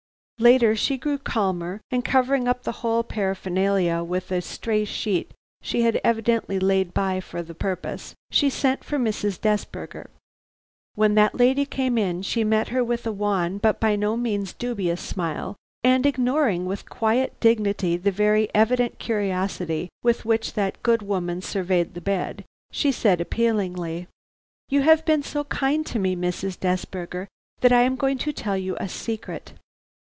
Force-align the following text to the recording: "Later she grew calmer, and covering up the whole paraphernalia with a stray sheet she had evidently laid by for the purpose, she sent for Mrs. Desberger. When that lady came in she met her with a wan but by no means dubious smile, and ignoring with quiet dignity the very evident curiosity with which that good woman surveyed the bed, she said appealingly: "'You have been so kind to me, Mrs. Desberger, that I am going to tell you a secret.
"Later 0.39 0.75
she 0.75 0.97
grew 0.97 1.19
calmer, 1.19 1.81
and 1.91 2.03
covering 2.03 2.47
up 2.47 2.63
the 2.63 2.71
whole 2.81 3.03
paraphernalia 3.03 4.01
with 4.03 4.31
a 4.31 4.41
stray 4.41 4.85
sheet 4.85 5.35
she 5.61 5.83
had 5.83 6.01
evidently 6.03 6.57
laid 6.57 6.95
by 6.95 7.19
for 7.19 7.43
the 7.43 7.53
purpose, 7.53 8.15
she 8.31 8.49
sent 8.49 8.83
for 8.83 8.97
Mrs. 8.97 9.39
Desberger. 9.39 10.09
When 10.95 11.13
that 11.13 11.35
lady 11.35 11.63
came 11.63 11.95
in 11.95 12.23
she 12.23 12.43
met 12.43 12.69
her 12.69 12.83
with 12.83 13.05
a 13.05 13.11
wan 13.11 13.59
but 13.59 13.79
by 13.79 13.95
no 13.95 14.17
means 14.17 14.51
dubious 14.53 14.99
smile, 14.99 15.57
and 15.83 16.07
ignoring 16.07 16.65
with 16.65 16.89
quiet 16.89 17.39
dignity 17.39 17.95
the 17.95 18.09
very 18.09 18.49
evident 18.55 18.97
curiosity 18.97 19.89
with 20.01 20.25
which 20.25 20.53
that 20.53 20.81
good 20.81 21.03
woman 21.03 21.43
surveyed 21.43 21.93
the 21.93 22.01
bed, 22.01 22.45
she 22.71 22.91
said 22.91 23.21
appealingly: 23.21 24.07
"'You 24.69 24.81
have 24.81 25.05
been 25.05 25.21
so 25.21 25.43
kind 25.43 25.85
to 25.85 25.99
me, 25.99 26.15
Mrs. 26.15 26.59
Desberger, 26.59 27.27
that 27.59 27.71
I 27.71 27.83
am 27.83 27.95
going 27.95 28.17
to 28.17 28.33
tell 28.33 28.57
you 28.57 28.75
a 28.79 28.89
secret. 28.89 29.53